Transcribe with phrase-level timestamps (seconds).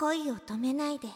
[0.00, 1.08] 恋を止めないで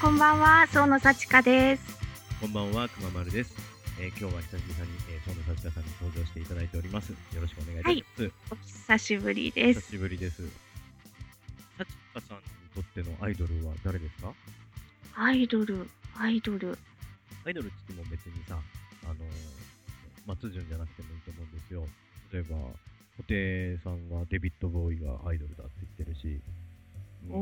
[0.00, 1.98] こんばんは、総野幸香です。
[2.40, 3.56] こんばんは、くままるです。
[3.98, 7.10] えー今日は久々に、えー、ソンの幸香さんに登場していただいております。
[7.10, 8.32] よろしくお願いいたします。
[8.52, 8.56] お
[8.94, 9.80] 久しぶりです。
[9.80, 10.44] 久しぶりです。
[11.76, 11.84] 幸
[12.14, 12.42] 香さんに
[12.76, 14.32] とってのアイドルは誰ですか？
[15.16, 16.78] アイドル、アイドル。
[17.46, 18.58] アイドルって言っても別にさ、
[19.04, 19.18] あのー、
[20.26, 21.86] 松潤じゃなくてもいいと思うんですよ。
[22.32, 22.56] 例えば、
[23.16, 26.40] 布袋さんはデビッド・ボーイがアイドルだって言ってるし、
[27.28, 27.38] うんお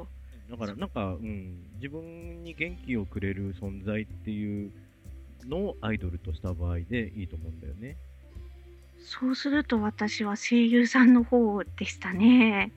[0.00, 0.06] お、
[0.50, 4.72] だからなんか、うん、自分に元気をくれる存在っていう
[5.46, 7.96] のをアイドルとした場合でいいと思うんだよね。
[8.98, 12.72] そうすると私は声優さんの方でしたね。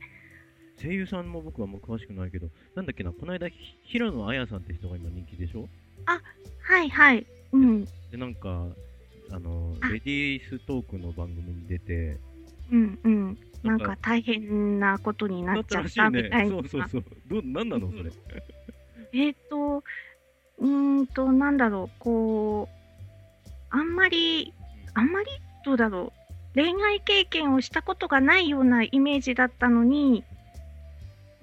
[0.81, 5.67] 声優さんも僕はもう詳しくないけど、なんだっけな、この間、ひ平野綾さんって人が今人気でしょ？
[6.61, 7.25] はいはい。
[7.51, 8.67] うん、で、なんか、
[9.31, 12.17] あの、あレディーストークの番組に出て、
[12.71, 13.37] うん、うん。
[13.63, 16.49] ななんんかか大変なことになっちゃったみたいな。
[16.49, 17.03] そうそうそう。
[17.27, 18.11] どう、なんなのそれ？
[19.11, 19.83] えっ、と、
[20.59, 24.53] うーんと、なんだろう、こう、あんまり、
[24.93, 25.25] あんまり？
[25.65, 26.13] どうだろ
[26.55, 30.23] う、恋愛経験をしたことがないようなイメージだったのに、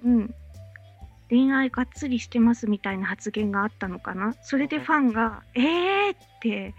[0.03, 0.35] うん、
[1.29, 4.33] 恋愛がっつりしてますみたいな発言があったのかな？
[4.41, 6.73] それでファンが、えーって、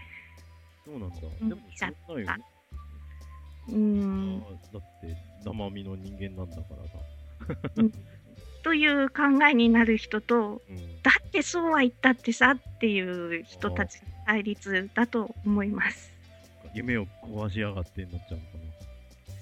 [0.85, 1.15] そうなんだ。
[1.41, 2.43] うんでも、しょうがないよね。
[3.67, 6.61] うーん、だって、生身の人間なんだか
[7.47, 7.89] らさ。
[8.63, 11.01] という考えになる人と、うん。
[11.01, 16.11] だってそうは言ったってさっていう人たちの対立だと思います。
[16.73, 18.49] 夢を壊しやがってになっちゃうのか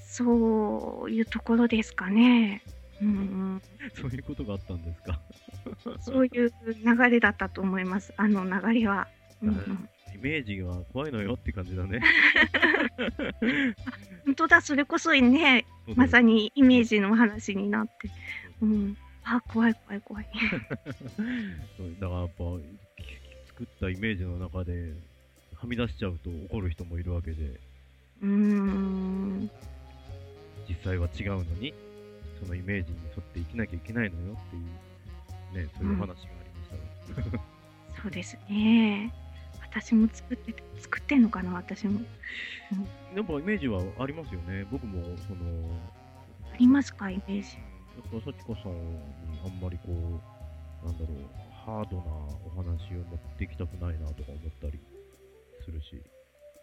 [0.06, 2.62] そういうところですかね。
[3.02, 3.62] うんな。
[4.00, 5.20] そういうことがあったんですか。
[5.86, 6.52] うん、そういう
[6.84, 8.14] 流れだったと思います。
[8.18, 9.08] あの流れは。
[9.42, 12.02] うんうん、イメージが怖いのよって感じだね。
[14.26, 18.10] 本当だ、それこそね、まさにイメージの話になって。
[18.62, 20.28] うん、あ、怖い怖い怖い。
[22.00, 22.44] だからやっぱ
[23.58, 24.94] 作ったイメージの中で
[25.56, 27.60] はみ出しちゃうと怒る人もいるわけで
[28.22, 29.50] うーん、
[30.70, 31.74] 実際は違うのに
[32.40, 36.26] そのイメージに沿って生きなきゃいけないのよっていうねそういう話があり
[37.16, 37.44] ましたが、
[38.02, 39.14] そうですね。
[39.62, 42.00] 私も作ってて作ってんのかな、私も。
[43.16, 45.70] やっぱイメージはありますよね僕もその
[46.54, 47.58] ありますか、イメージ。
[47.58, 49.00] やっぱ幸子さんに
[49.44, 50.22] あんまりこ
[50.84, 51.18] うなんだろう
[51.66, 52.04] ハードな
[52.46, 54.80] お話を持ってきたくないなとか思ったり
[55.66, 56.02] するし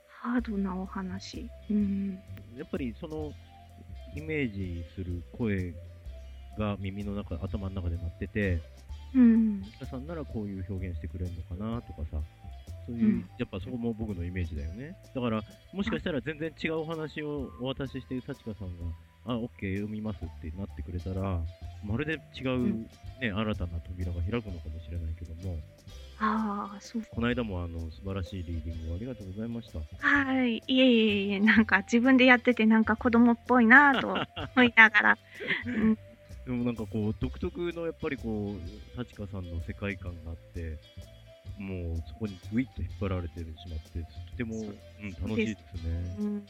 [0.09, 1.51] ハードなお話。
[1.71, 2.19] うん、
[2.57, 3.33] やっぱりその
[4.15, 5.75] イメージする声
[6.59, 8.61] が耳の中、頭の中で鳴ってて、
[9.15, 12.19] うん、皆さんならこういう表現してくれるのかなとかさ、
[12.87, 14.97] そういう、うんやっぱそこも僕のイメージだよね。
[15.15, 15.43] だから、
[15.73, 18.85] もしかしたら全然違うお話をお渡しして、幸香さんが、
[19.27, 21.41] あ、OK、読みますってなってくれたら、
[21.85, 22.83] まるで違う、ん
[23.21, 25.59] ね、新たな扉が開くのかもしれないけども、
[26.19, 27.03] ああ、そう。
[27.11, 29.81] この間もあの素晴らしいリーディングをありがとうございました。
[30.07, 34.09] はい、いえいえいえ、なんか自分でやってて、なんか子供っぽいなぁと
[34.55, 35.19] 思いながら。
[35.67, 35.95] うん、
[36.47, 40.79] でもなんかこう独特のやっぱりこう幸香さんの世界観があって
[41.59, 46.17] もうそこにグイッと引っ張られてしまってとても、うん、楽しいですね。
[46.19, 46.47] うん、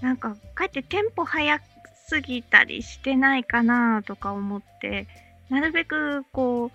[0.00, 1.60] なんか、かえってテンポ早
[2.06, 5.06] すぎたりしてないかなとか思って、
[5.50, 6.70] なるべくこ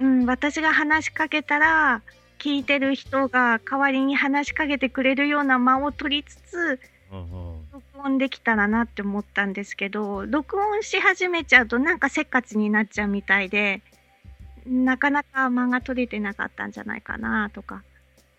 [0.00, 0.06] うん。
[0.06, 2.02] う、うん、私が話しかけたら、
[2.38, 6.80] 聞いてる人が代わりに話しかけてくれるような間を取りつつ、
[7.72, 13.82] 録音できたらなって思ったんですけど、録音し始めちゃうとなんかせっかちになっちゃうみたいで、
[14.66, 17.82] なかなか間が取れてなかったんじゃないかなとか。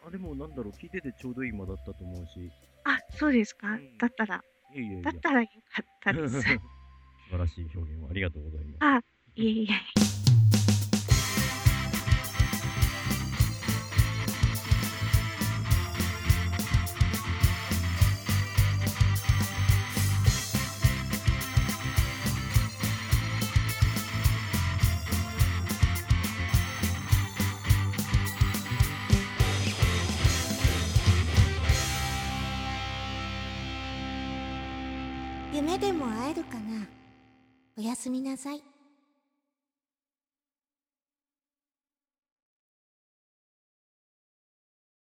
[0.03, 2.52] ああでもなんだろう聞いててちょうどいい間だったと思うし。
[2.85, 3.68] あ、そうですか？
[3.68, 3.97] うん。
[4.00, 6.41] だったら、いえいえだったらよかったです。
[6.41, 6.49] 素
[7.31, 8.77] 晴らしい表現をありがとうございます。
[8.81, 9.01] あ、
[9.35, 10.10] いえいえ。
[36.01, 36.87] も会えるかな？
[37.77, 38.63] おやすみなさい。